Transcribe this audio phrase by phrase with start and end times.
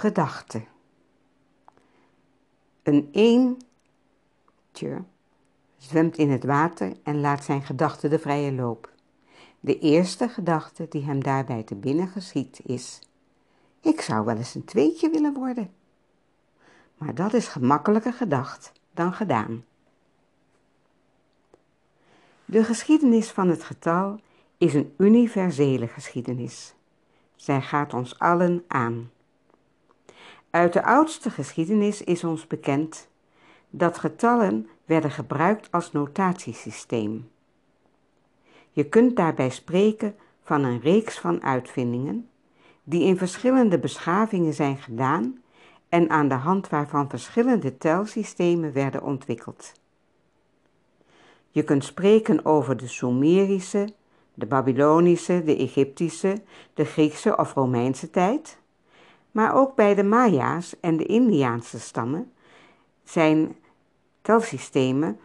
[0.00, 0.62] Gedachte.
[2.82, 5.02] Een eendje
[5.78, 8.92] zwemt in het water en laat zijn gedachten de vrije loop.
[9.60, 12.98] De eerste gedachte die hem daarbij te binnen geschiet is:
[13.80, 15.72] Ik zou wel eens een tweetje willen worden.
[16.98, 19.64] Maar dat is gemakkelijker gedacht dan gedaan.
[22.44, 24.20] De geschiedenis van het getal
[24.58, 26.74] is een universele geschiedenis.
[27.36, 29.10] Zij gaat ons allen aan.
[30.50, 33.08] Uit de oudste geschiedenis is ons bekend
[33.70, 37.30] dat getallen werden gebruikt als notatiesysteem.
[38.70, 42.28] Je kunt daarbij spreken van een reeks van uitvindingen
[42.84, 45.42] die in verschillende beschavingen zijn gedaan
[45.88, 49.72] en aan de hand waarvan verschillende telsystemen werden ontwikkeld.
[51.50, 53.92] Je kunt spreken over de Sumerische,
[54.34, 56.42] de Babylonische, de Egyptische,
[56.74, 58.58] de Griekse of Romeinse tijd,
[59.30, 62.32] maar ook bij de Maya's en de Indiaanse stammen
[63.04, 63.56] zijn
[64.22, 65.20] telsystemen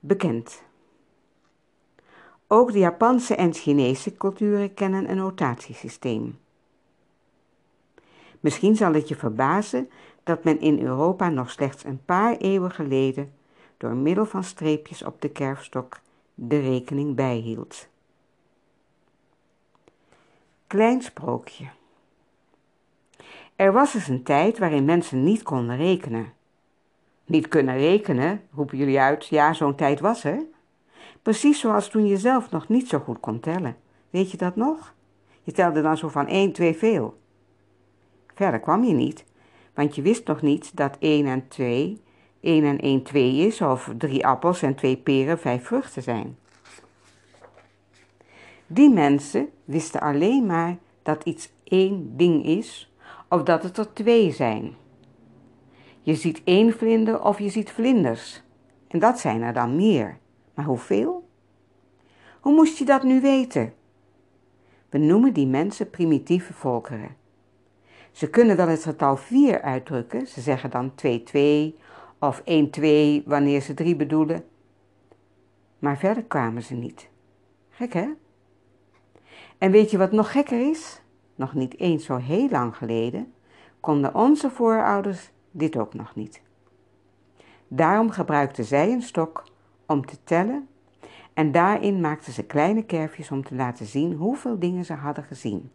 [0.00, 0.62] bekend.
[2.46, 6.38] Ook de Japanse en Chinese culturen kennen een notatiesysteem.
[8.40, 9.90] Misschien zal het je verbazen
[10.22, 13.32] dat men in Europa nog slechts een paar eeuwen geleden
[13.76, 16.00] door middel van streepjes op de kerfstok
[16.34, 17.88] de rekening bijhield.
[20.66, 21.68] Klein sprookje.
[23.56, 26.32] Er was eens een tijd waarin mensen niet konden rekenen.
[27.24, 30.42] Niet kunnen rekenen, roepen jullie uit, ja, zo'n tijd was er.
[31.22, 33.76] Precies zoals toen je zelf nog niet zo goed kon tellen.
[34.10, 34.94] Weet je dat nog?
[35.42, 37.20] Je telde dan zo van 1, 2 veel.
[38.34, 39.24] Verder kwam je niet,
[39.74, 42.02] want je wist nog niet dat 1 en 2
[42.42, 46.38] 1 en 1 2 is, of drie appels en twee peren vijf vruchten zijn.
[48.66, 52.91] Die mensen wisten alleen maar dat iets één ding is,
[53.32, 54.74] of dat het er twee zijn.
[56.00, 58.42] Je ziet één vlinder of je ziet vlinders,
[58.88, 60.18] en dat zijn er dan meer.
[60.54, 61.28] Maar hoeveel?
[62.40, 63.74] Hoe moest je dat nu weten?
[64.88, 67.16] We noemen die mensen primitieve volkeren.
[68.10, 71.76] Ze kunnen wel het getal 4 uitdrukken, ze zeggen dan 2, 2
[72.18, 74.44] of 1, 2 wanneer ze 3 bedoelen.
[75.78, 77.08] Maar verder kwamen ze niet.
[77.70, 78.08] Gek hè?
[79.58, 81.01] En weet je wat nog gekker is?
[81.42, 83.32] Nog niet eens zo heel lang geleden
[83.80, 86.42] konden onze voorouders dit ook nog niet.
[87.68, 89.44] Daarom gebruikten zij een stok
[89.86, 90.68] om te tellen
[91.32, 95.70] en daarin maakten ze kleine kerfjes om te laten zien hoeveel dingen ze hadden gezien.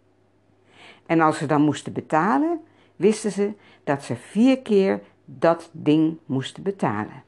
[1.06, 2.60] En als ze dan moesten betalen,
[2.96, 3.54] wisten ze
[3.84, 7.24] dat ze vier keer dat ding moesten betalen.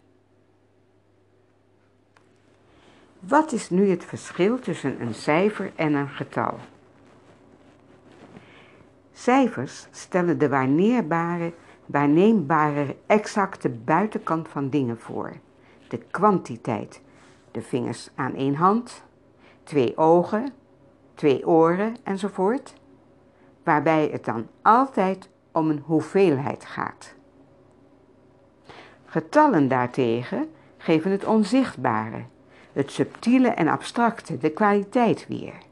[3.19, 6.57] Wat is nu het verschil tussen een cijfer en een getal?
[9.19, 11.53] Cijfers stellen de waarneerbare,
[11.85, 15.33] waarneembare, exacte buitenkant van dingen voor.
[15.87, 17.01] De kwantiteit,
[17.51, 19.03] de vingers aan één hand,
[19.63, 20.53] twee ogen,
[21.13, 22.73] twee oren enzovoort,
[23.63, 27.15] waarbij het dan altijd om een hoeveelheid gaat.
[29.05, 32.23] Getallen daartegen geven het onzichtbare,
[32.73, 35.67] het subtiele en abstracte, de kwaliteit weer.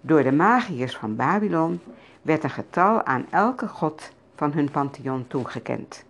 [0.00, 1.80] Door de magiërs van Babylon
[2.22, 6.04] werd een getal aan elke god van hun pantheon toegekend,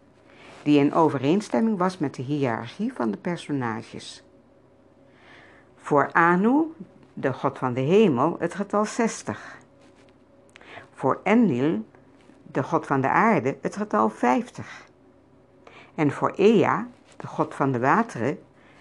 [0.63, 4.23] die in overeenstemming was met de hiërarchie van de personages.
[5.77, 6.73] Voor Anu,
[7.13, 9.57] de god van de hemel, het getal 60.
[10.95, 11.85] Voor Enlil,
[12.43, 14.87] de god van de aarde, het getal 50.
[15.95, 18.39] En voor Ea, de god van de wateren,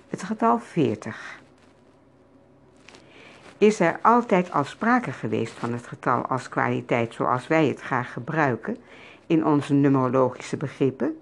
[0.07, 1.41] het getal 40.
[3.57, 8.13] Is er altijd al sprake geweest van het getal als kwaliteit zoals wij het graag
[8.13, 8.77] gebruiken
[9.27, 11.17] in onze numerologische begrippen?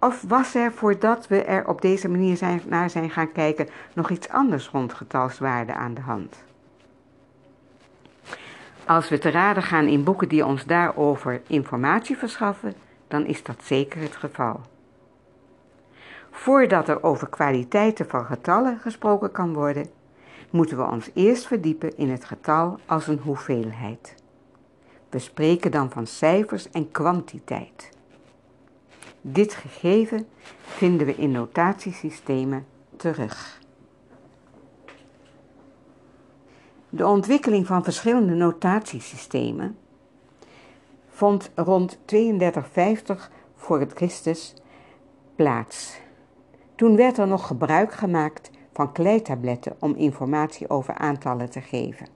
[0.00, 4.10] Of was er voordat we er op deze manier zijn, naar zijn gaan kijken nog
[4.10, 6.44] iets anders rond getalswaarde aan de hand?
[8.86, 12.74] Als we te raden gaan in boeken die ons daarover informatie verschaffen,
[13.08, 14.60] dan is dat zeker het geval.
[16.30, 19.90] Voordat er over kwaliteiten van getallen gesproken kan worden,
[20.50, 24.14] moeten we ons eerst verdiepen in het getal als een hoeveelheid.
[25.08, 27.90] We spreken dan van cijfers en kwantiteit.
[29.20, 30.26] Dit gegeven
[30.60, 32.66] vinden we in notatiesystemen
[32.96, 33.60] terug.
[36.88, 39.76] De ontwikkeling van verschillende notatiesystemen
[41.08, 44.54] vond rond 3250 voor het Christus
[45.34, 46.00] plaats.
[46.74, 52.06] Toen werd er nog gebruik gemaakt van kleitabletten om informatie over aantallen te geven.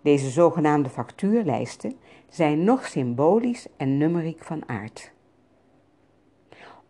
[0.00, 1.94] Deze zogenaamde factuurlijsten
[2.28, 5.12] zijn nog symbolisch en numeriek van aard.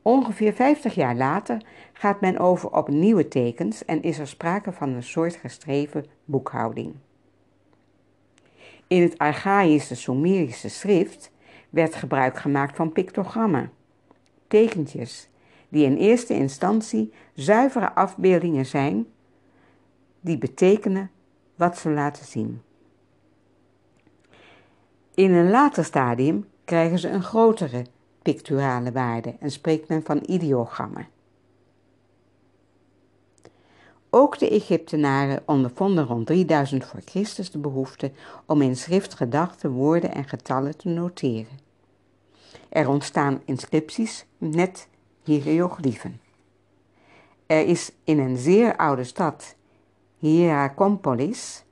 [0.02, 4.88] Ongeveer 50 jaar later gaat men over op nieuwe tekens en is er sprake van
[4.88, 6.94] een soort gestreven boekhouding.
[8.86, 11.32] In het archaïsche Sumerische schrift
[11.70, 13.70] werd gebruik gemaakt van pictogrammen,
[14.48, 15.28] tekentjes,
[15.72, 19.06] die in eerste instantie zuivere afbeeldingen zijn,
[20.20, 21.10] die betekenen
[21.54, 22.62] wat ze laten zien.
[25.14, 27.86] In een later stadium krijgen ze een grotere
[28.22, 31.08] picturale waarde en spreekt men van ideogrammen.
[34.10, 38.12] Ook de Egyptenaren ondervonden rond 3000 voor Christus de behoefte
[38.46, 41.58] om in schrift gedachten, woorden en getallen te noteren.
[42.68, 44.88] Er ontstaan inscripties met
[45.22, 46.20] hieroglyphen.
[47.46, 49.56] Er is in een zeer oude stad,
[50.18, 51.64] Hierakonpolis,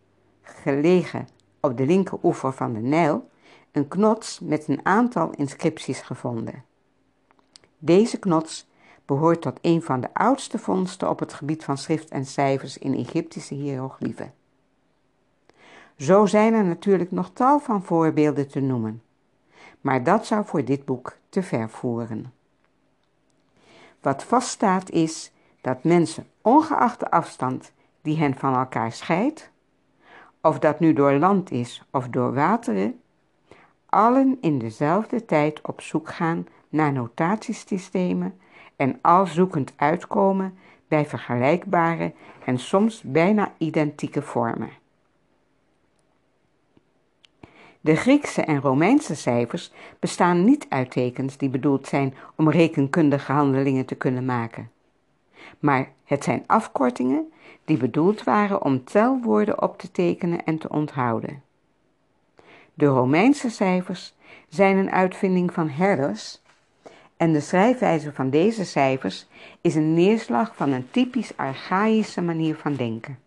[0.43, 1.29] gelegen
[1.61, 3.29] op de linkeroever van de Nijl,
[3.73, 6.65] een knots met een aantal inscripties gevonden.
[7.79, 8.69] Deze knots
[9.05, 12.95] behoort tot een van de oudste vondsten op het gebied van schrift en cijfers in
[12.95, 14.35] Egyptische hieroglyphen.
[15.97, 19.03] Zo zijn er natuurlijk nog tal van voorbeelden te noemen,
[19.81, 22.33] maar dat zou voor dit boek te ver voeren.
[24.01, 29.51] Wat vaststaat is dat mensen, ongeacht de afstand die hen van elkaar scheidt,
[30.41, 33.01] of dat nu door land is of door wateren,
[33.87, 38.39] allen in dezelfde tijd op zoek gaan naar notatiesystemen
[38.77, 40.59] en al zoekend uitkomen
[40.89, 42.13] bij vergelijkbare
[42.45, 44.71] en soms bijna identieke vormen.
[47.83, 53.85] De Griekse en Romeinse cijfers bestaan niet uit tekens die bedoeld zijn om rekenkundige handelingen
[53.85, 54.71] te kunnen maken.
[55.59, 57.33] Maar het zijn afkortingen
[57.65, 61.43] die bedoeld waren om telwoorden op te tekenen en te onthouden.
[62.75, 64.15] De Romeinse cijfers
[64.49, 66.41] zijn een uitvinding van herders
[67.17, 69.27] en de schrijfwijze van deze cijfers
[69.61, 73.19] is een neerslag van een typisch archaïsche manier van denken.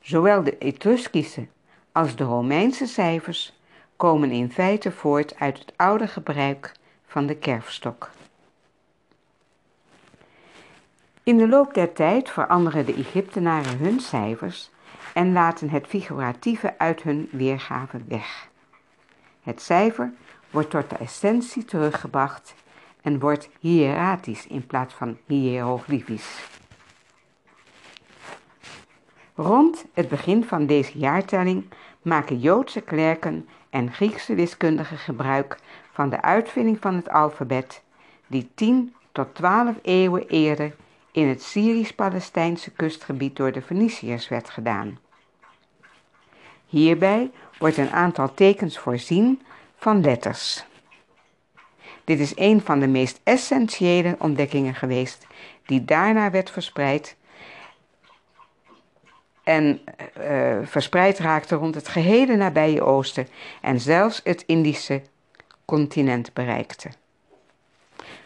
[0.00, 1.46] Zowel de Etruskische
[1.92, 3.58] als de Romeinse cijfers
[3.96, 6.72] komen in feite voort uit het oude gebruik
[7.06, 8.10] van de kerfstok.
[11.22, 14.70] In de loop der tijd veranderen de Egyptenaren hun cijfers
[15.14, 18.48] en laten het figuratieve uit hun weergave weg.
[19.42, 20.12] Het cijfer
[20.50, 22.54] wordt tot de essentie teruggebracht
[23.02, 26.59] en wordt hieratisch in plaats van hieroglyfisch.
[29.40, 31.64] Rond het begin van deze jaartelling
[32.02, 35.58] maken Joodse klerken en Griekse wiskundigen gebruik
[35.92, 37.82] van de uitvinding van het alfabet,
[38.26, 40.74] die 10 tot 12 eeuwen eerder
[41.12, 44.98] in het Syrisch-Palestijnse kustgebied door de Feniciërs werd gedaan.
[46.66, 49.42] Hierbij wordt een aantal tekens voorzien
[49.76, 50.64] van letters.
[52.04, 55.26] Dit is een van de meest essentiële ontdekkingen geweest,
[55.66, 57.18] die daarna werd verspreid
[59.42, 59.80] en
[60.20, 63.28] uh, verspreid raakte rond het gehele nabije Oosten
[63.60, 65.02] en zelfs het Indische
[65.64, 66.88] continent bereikte.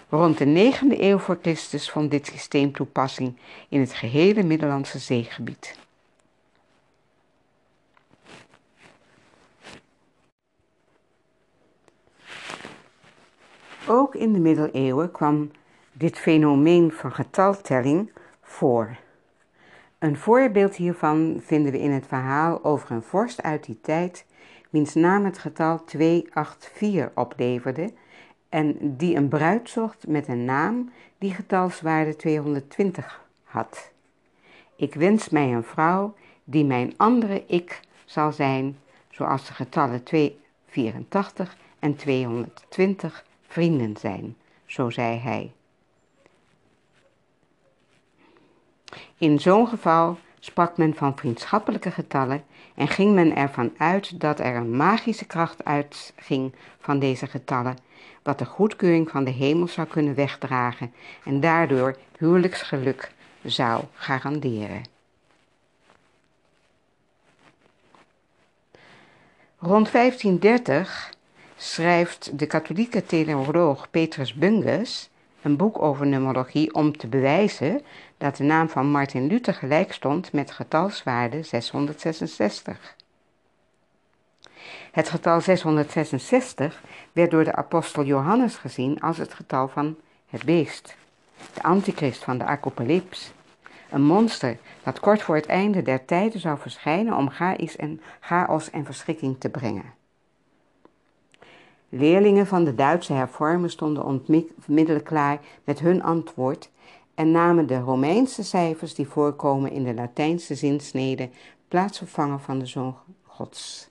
[0.08, 3.36] Rond de 9e eeuw voor Christus vond dit systeem toepassing
[3.68, 5.78] in het gehele Middellandse zeegebied.
[13.86, 15.50] Ook in de middeleeuwen kwam
[15.92, 18.12] dit fenomeen van getaltelling
[18.42, 18.96] voor.
[20.04, 24.26] Een voorbeeld hiervan vinden we in het verhaal over een vorst uit die tijd,
[24.70, 27.92] wiens naam het getal 284 opleverde
[28.48, 33.92] en die een bruid zocht met een naam die getalswaarde 220 had.
[34.76, 38.78] Ik wens mij een vrouw die mijn andere ik zal zijn,
[39.10, 45.52] zoals de getallen 284 en 220 vrienden zijn, zo zei hij.
[49.24, 54.56] In zo'n geval sprak men van vriendschappelijke getallen en ging men ervan uit dat er
[54.56, 57.76] een magische kracht uitging van deze getallen,
[58.22, 60.92] wat de goedkeuring van de hemel zou kunnen wegdragen
[61.24, 63.12] en daardoor huwelijksgeluk
[63.42, 64.82] zou garanderen.
[69.58, 71.12] Rond 1530
[71.56, 75.10] schrijft de katholieke theoloog Petrus Bunges
[75.44, 77.82] een boek over numerologie om te bewijzen
[78.18, 82.96] dat de naam van Martin Luther gelijk stond met getalswaarde 666.
[84.92, 86.82] Het getal 666
[87.12, 89.96] werd door de apostel Johannes gezien als het getal van
[90.28, 90.96] het beest,
[91.54, 93.32] de antichrist van de apocalyps,
[93.90, 97.30] Een monster dat kort voor het einde der tijden zou verschijnen om
[97.76, 100.03] en, chaos en verschrikking te brengen.
[101.96, 106.70] Leerlingen van de Duitse hervormers stonden onmiddellijk klaar met hun antwoord
[107.14, 111.30] en namen de Romeinse cijfers die voorkomen in de Latijnse zinsnede
[111.68, 113.88] plaatsvervangen van de Zoon Gods.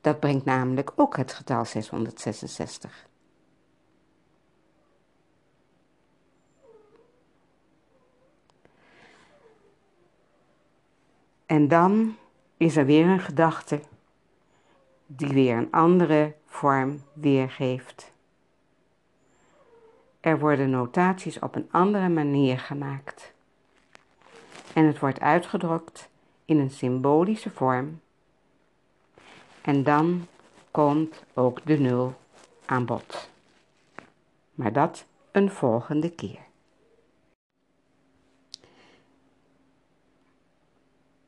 [0.00, 3.08] Dat brengt namelijk ook het getal 666.
[11.46, 12.16] En dan
[12.56, 13.80] is er weer een gedachte
[15.06, 18.12] die weer een andere vorm weergeeft.
[20.20, 23.32] Er worden notaties op een andere manier gemaakt.
[24.74, 26.08] En het wordt uitgedrukt
[26.44, 28.00] in een symbolische vorm.
[29.62, 30.26] En dan
[30.70, 32.14] komt ook de nul
[32.64, 33.30] aan bod.
[34.54, 36.46] Maar dat een volgende keer.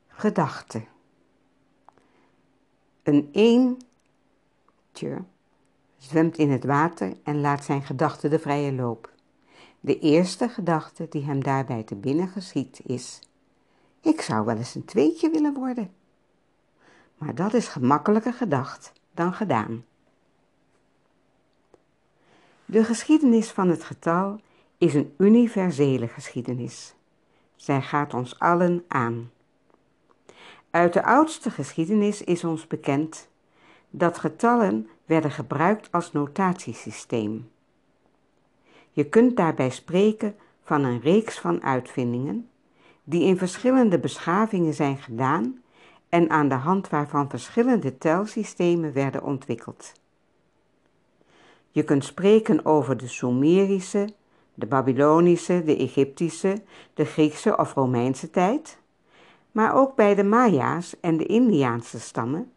[0.07, 0.83] Gedachte.
[3.03, 3.29] Een
[5.97, 9.13] zwemt in het water en laat zijn gedachten de vrije loop.
[9.79, 13.19] De eerste gedachte die hem daarbij te binnen geschiet is:
[14.01, 15.91] Ik zou wel eens een tweetje willen worden.
[17.17, 19.85] Maar dat is gemakkelijker gedacht dan gedaan.
[22.65, 24.39] De geschiedenis van het getal
[24.77, 26.93] is een universele geschiedenis.
[27.55, 29.31] Zij gaat ons allen aan.
[30.69, 33.29] Uit de oudste geschiedenis is ons bekend
[33.91, 37.49] dat getallen werden gebruikt als notatiesysteem.
[38.91, 42.49] Je kunt daarbij spreken van een reeks van uitvindingen
[43.03, 45.61] die in verschillende beschavingen zijn gedaan
[46.09, 49.93] en aan de hand waarvan verschillende telsystemen werden ontwikkeld.
[51.71, 54.13] Je kunt spreken over de Sumerische,
[54.53, 56.61] de Babylonische, de Egyptische,
[56.93, 58.77] de Griekse of Romeinse tijd,
[59.51, 62.51] maar ook bij de Maya's en de Indiaanse stammen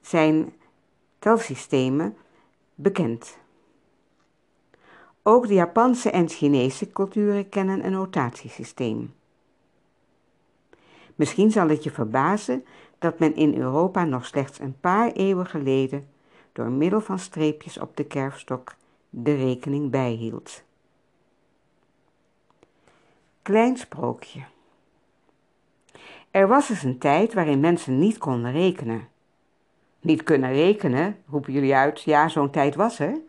[0.00, 0.52] zijn
[1.18, 2.16] telsystemen
[2.74, 3.38] bekend.
[5.22, 9.14] Ook de Japanse en Chinese culturen kennen een notatiesysteem.
[11.14, 12.64] Misschien zal het je verbazen
[12.98, 16.08] dat men in Europa nog slechts een paar eeuwen geleden
[16.52, 18.74] door middel van streepjes op de kerfstok
[19.10, 20.62] de rekening bijhield.
[23.42, 24.44] Klein sprookje.
[26.30, 29.08] Er was eens een tijd waarin mensen niet konden rekenen.
[30.08, 33.20] Niet kunnen rekenen, roepen jullie uit, ja, zo'n tijd was er.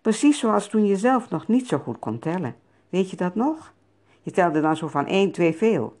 [0.00, 2.54] Precies zoals toen je zelf nog niet zo goed kon tellen.
[2.88, 3.72] Weet je dat nog?
[4.22, 5.98] Je telde dan zo van 1, 2 veel.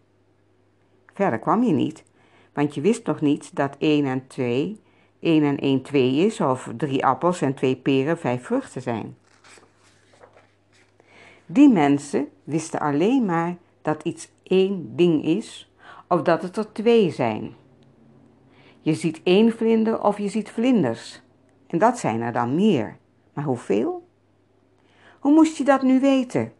[1.14, 2.04] Verder kwam je niet,
[2.52, 4.80] want je wist nog niet dat 1 en 2
[5.20, 9.16] 1 en 1 2 is, of drie appels en twee peren vijf vruchten zijn.
[11.46, 15.72] Die mensen wisten alleen maar dat iets één ding is,
[16.08, 17.60] of dat het er twee zijn.
[18.82, 21.22] Je ziet één vlinder of je ziet vlinders.
[21.66, 22.96] En dat zijn er dan meer.
[23.32, 24.08] Maar hoeveel?
[25.18, 26.52] Hoe moest je dat nu weten?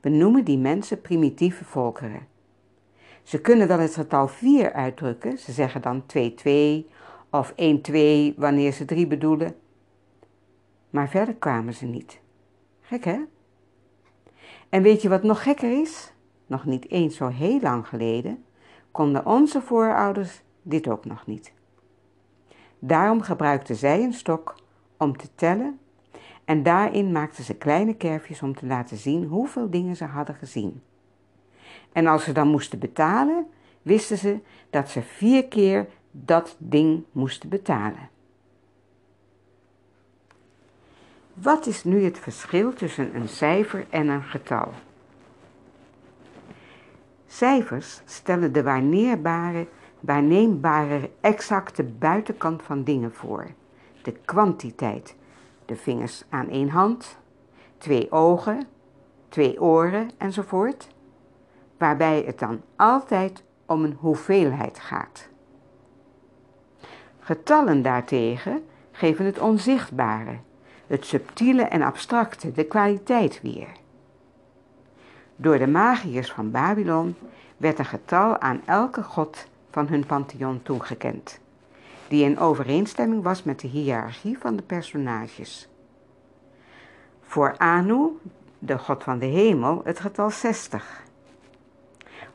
[0.00, 2.26] We noemen die mensen primitieve volkeren.
[3.22, 6.02] Ze kunnen wel het getal 4 uitdrukken, ze zeggen dan
[6.86, 6.90] 2-2
[7.30, 7.54] of 1-2
[8.36, 9.56] wanneer ze 3 bedoelen.
[10.90, 12.20] Maar verder kwamen ze niet.
[12.80, 13.20] Gek hè?
[14.68, 16.12] En weet je wat nog gekker is?
[16.46, 18.44] Nog niet eens zo heel lang geleden
[18.90, 21.52] konden onze voorouders dit ook nog niet.
[22.78, 24.54] Daarom gebruikten zij een stok
[24.96, 25.78] om te tellen
[26.44, 30.82] en daarin maakten ze kleine kerfjes om te laten zien hoeveel dingen ze hadden gezien.
[31.92, 33.46] En als ze dan moesten betalen,
[33.82, 34.38] wisten ze
[34.70, 38.08] dat ze vier keer dat ding moesten betalen.
[41.34, 44.72] Wat is nu het verschil tussen een cijfer en een getal?
[47.26, 49.66] Cijfers stellen de waarneerbare,
[50.04, 53.50] waarneembare exacte buitenkant van dingen voor.
[54.02, 55.16] De kwantiteit,
[55.64, 57.18] de vingers aan één hand,
[57.78, 58.66] twee ogen,
[59.28, 60.88] twee oren enzovoort,
[61.78, 65.28] waarbij het dan altijd om een hoeveelheid gaat.
[67.18, 70.38] Getallen daartegen geven het onzichtbare,
[70.86, 73.68] het subtiele en abstracte, de kwaliteit weer.
[75.36, 77.16] Door de magiërs van Babylon
[77.56, 81.40] werd een getal aan elke god van hun pantheon toegekend,
[82.08, 85.68] die in overeenstemming was met de hiërarchie van de personages.
[87.20, 88.18] Voor Anu,
[88.58, 91.02] de god van de hemel, het getal 60.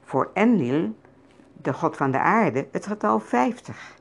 [0.03, 0.95] Voor Enlil,
[1.61, 3.95] de god van de aarde, het getal 50.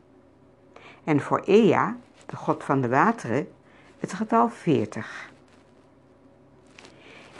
[1.05, 3.49] En voor Ea, de god van de wateren,
[3.99, 5.31] het getal 40.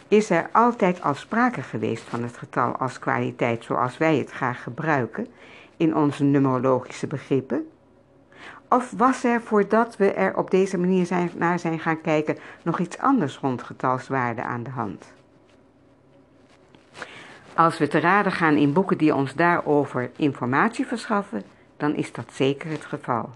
[0.09, 4.63] is er altijd al sprake geweest van het getal als kwaliteit zoals wij het graag
[4.63, 5.27] gebruiken
[5.79, 7.69] in onze numerologische begrippen?
[8.69, 12.79] Of was er voordat we er op deze manier zijn, naar zijn gaan kijken nog
[12.79, 15.13] iets anders rond getalswaarde aan de hand?
[17.55, 21.43] Als we te raden gaan in boeken die ons daarover informatie verschaffen,
[21.77, 23.31] dan is dat zeker het geval.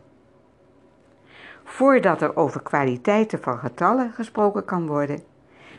[1.65, 5.23] Voordat er over kwaliteiten van getallen gesproken kan worden,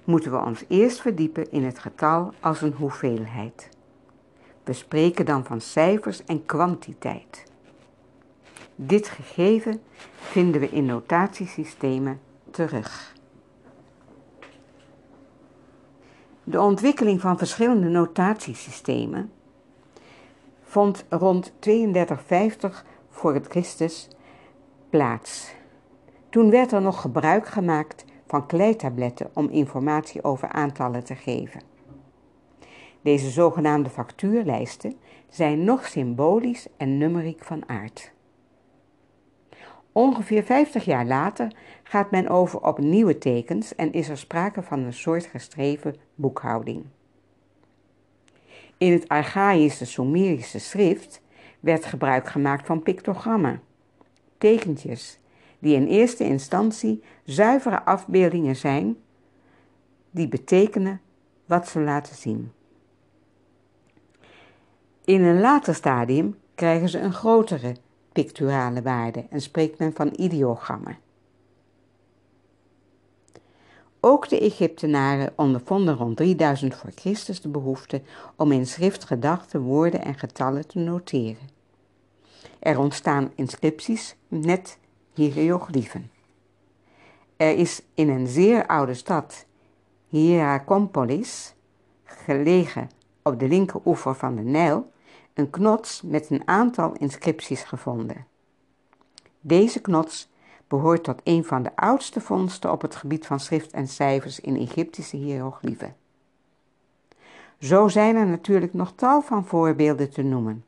[0.03, 3.69] moeten we ons eerst verdiepen in het getal als een hoeveelheid.
[4.63, 7.43] We spreken dan van cijfers en kwantiteit.
[8.75, 9.81] Dit gegeven
[10.15, 12.19] vinden we in notatiesystemen
[12.51, 13.13] terug.
[16.43, 19.31] De ontwikkeling van verschillende notatiesystemen
[20.63, 24.07] vond rond 3250 voor het Christus
[24.89, 25.53] plaats.
[26.29, 31.72] Toen werd er nog gebruik gemaakt van kleitabletten om informatie over aantallen te geven.
[33.03, 34.93] Deze zogenaamde factuurlijsten
[35.29, 38.11] zijn nog symbolisch en numeriek van aard.
[39.91, 44.79] Ongeveer 50 jaar later gaat men over op nieuwe tekens en is er sprake van
[44.79, 46.85] een soort gestreven boekhouding.
[48.77, 51.21] In het archaïsche Sumerische schrift
[51.59, 53.61] werd gebruik gemaakt van pictogrammen,
[54.37, 55.19] tekentjes,
[55.59, 58.97] die in eerste instantie zuivere afbeeldingen zijn,
[60.11, 61.01] die betekenen
[61.45, 62.51] wat ze laten zien.
[65.05, 67.75] In een later stadium krijgen ze een grotere
[68.11, 70.97] picturale waarde en spreekt men van ideogrammen.
[73.99, 78.01] Ook de Egyptenaren ondervonden rond 3000 voor Christus de behoefte
[78.35, 81.49] om in schrift gedachten, woorden en getallen te noteren.
[82.59, 84.77] Er ontstaan inscripties met
[85.13, 86.11] hieroglyphen.
[87.37, 89.45] Er is in een zeer oude stad,
[90.07, 91.53] Hierakonpolis,
[92.03, 92.89] gelegen
[93.21, 94.91] op de linkeroever van de Nijl,
[95.33, 98.25] een knots met een aantal inscripties gevonden.
[99.39, 100.31] Deze knots
[100.67, 104.55] behoort tot een van de oudste vondsten op het gebied van schrift en cijfers in
[104.57, 105.95] Egyptische hieroglyphen.
[107.59, 110.65] Zo zijn er natuurlijk nog tal van voorbeelden te noemen,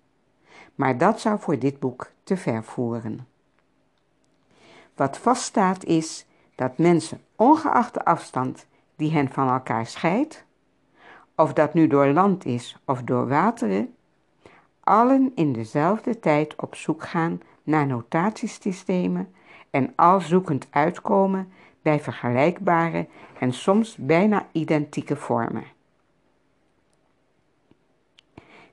[0.76, 3.28] maar dat zou voor dit boek te ver voeren.
[4.96, 6.26] Wat vaststaat is
[6.56, 10.46] dat mensen, ongeacht de afstand die hen van elkaar scheidt,
[11.36, 13.94] of dat nu door land is of door wateren,
[14.86, 19.34] allen in dezelfde tijd op zoek gaan naar notatiesystemen
[19.70, 23.08] en al zoekend uitkomen bij vergelijkbare
[23.40, 25.64] en soms bijna identieke vormen.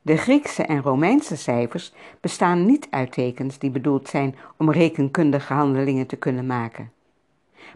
[0.02, 6.06] De Griekse en Romeinse cijfers bestaan niet uit tekens die bedoeld zijn om rekenkundige handelingen
[6.06, 6.92] te kunnen maken.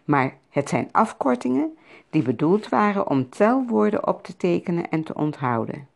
[0.04, 1.76] Maar het zijn afkortingen
[2.10, 5.88] die bedoeld waren om telwoorden op te tekenen en te onthouden.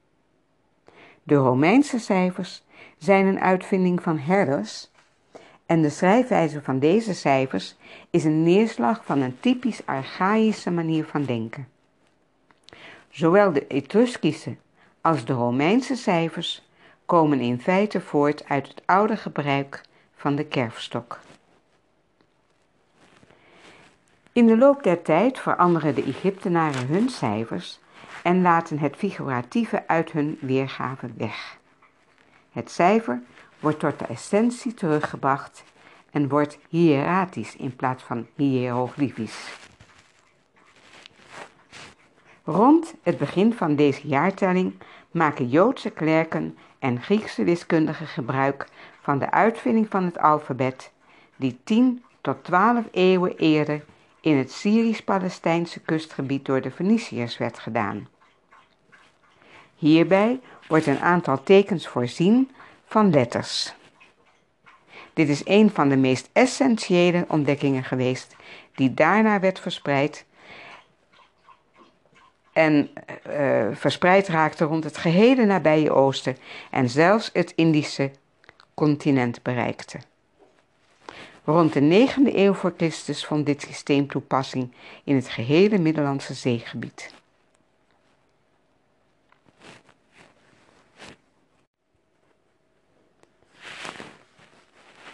[1.30, 2.62] De Romeinse cijfers
[2.98, 4.90] zijn een uitvinding van herders
[5.66, 7.76] en de schrijfwijze van deze cijfers
[8.10, 11.68] is een neerslag van een typisch archaïsche manier van denken.
[13.10, 14.56] Zowel de Etruskische
[15.00, 16.68] als de Romeinse cijfers
[17.06, 19.80] komen in feite voort uit het oude gebruik
[20.16, 21.20] van de kerfstok.
[24.32, 27.79] In de loop der tijd veranderen de Egyptenaren hun cijfers
[28.22, 31.58] en laten het figuratieve uit hun weergave weg.
[32.52, 33.22] Het cijfer
[33.60, 35.64] wordt tot de essentie teruggebracht
[36.10, 39.58] en wordt hieratisch in plaats van hieroglyfisch.
[42.44, 44.74] Rond het begin van deze jaartelling
[45.10, 48.66] maken Joodse klerken en Griekse wiskundigen gebruik
[49.00, 50.92] van de uitvinding van het alfabet,
[51.36, 53.84] die 10 tot 12 eeuwen eerder
[54.20, 58.08] in het Syrisch-Palestijnse kustgebied door de Feniciërs werd gedaan.
[59.74, 62.50] Hierbij wordt een aantal tekens voorzien
[62.84, 63.74] van letters.
[65.12, 68.36] Dit is een van de meest essentiële ontdekkingen geweest,
[68.74, 70.24] die daarna werd verspreid
[72.52, 72.90] en
[73.28, 76.36] uh, verspreid raakte rond het gehele nabije Oosten
[76.70, 78.10] en zelfs het Indische
[78.74, 79.98] continent bereikte.
[81.44, 84.72] Rond de 9e eeuw voor Christus vond dit systeem toepassing
[85.04, 87.14] in het gehele Middellandse zeegebied.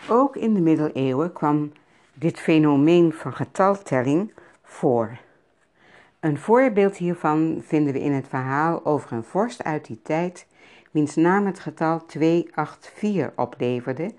[0.08, 1.72] Ook in de middeleeuwen kwam
[2.14, 5.18] dit fenomeen van getaltelling voor.
[6.20, 10.46] Een voorbeeld hiervan vinden we in het verhaal over een vorst uit die tijd,
[10.90, 14.14] wiens naam het getal 284 opleverde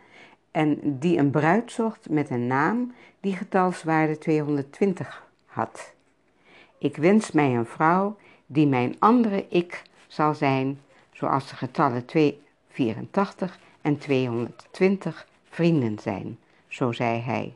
[0.58, 5.93] en die een bruid zocht met een naam die getalswaarde 220 had.
[6.78, 10.80] Ik wens mij een vrouw die mijn andere ik zal zijn,
[11.12, 17.54] zoals de getallen 284 en 220 vrienden zijn, zo zei hij.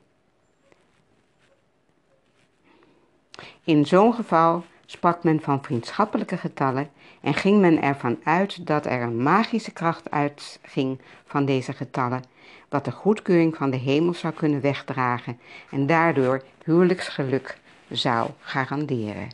[3.63, 6.89] In zo'n geval sprak men van vriendschappelijke getallen
[7.21, 12.30] en ging men ervan uit dat er een magische kracht uitging van deze getallen,
[12.71, 15.39] wat de goedkeuring van de hemel zou kunnen wegdragen
[15.71, 17.57] en daardoor huwelijksgeluk
[17.89, 19.29] zou garanderen.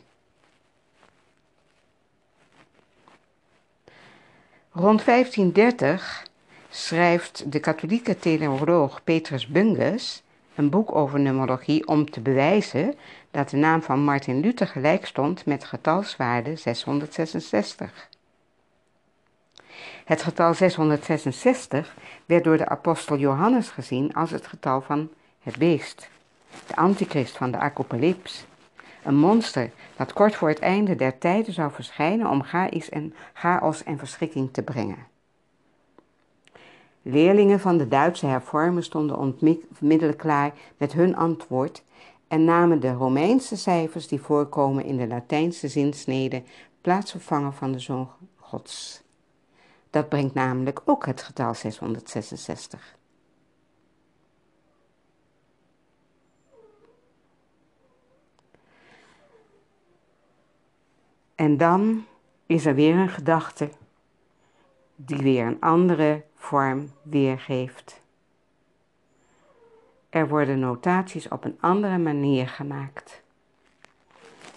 [4.72, 6.26] Rond 1530
[6.68, 10.22] schrijft de katholieke theoloog Petrus Bunges
[10.54, 12.94] een boek over numerologie om te bewijzen
[13.30, 18.08] dat de naam van Martin Luther gelijk stond met getalswaarde 666.
[20.04, 21.94] Het getal 666
[22.26, 25.08] werd door de apostel Johannes gezien als het getal van
[25.42, 26.10] het beest,
[26.66, 28.46] de antichrist van de apocalyps,
[29.02, 32.44] een monster dat kort voor het einde der tijden zou verschijnen om
[32.90, 35.06] en, chaos en verschrikking te brengen.
[37.02, 41.82] Leerlingen van de Duitse hervormers stonden onmiddellijk klaar met hun antwoord
[42.28, 46.42] en namen de Romeinse cijfers die voorkomen in de Latijnse zinsnede
[46.80, 49.02] plaatsvervangen van de Zoon Gods.
[49.90, 52.96] Dat brengt namelijk ook het getal 666.
[61.34, 62.06] En dan
[62.46, 63.70] is er weer een gedachte
[64.96, 68.00] die weer een andere vorm weergeeft.
[70.08, 73.22] Er worden notaties op een andere manier gemaakt.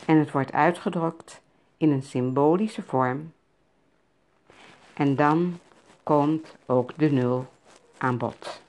[0.06, 1.42] En het wordt uitgedrukt
[1.78, 3.34] in een symbolische vorm.
[4.94, 5.60] En dan
[6.04, 7.48] komt ook de nul
[7.98, 8.62] aan bod.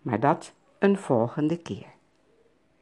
[0.00, 1.95] Maar dat een volgende keer.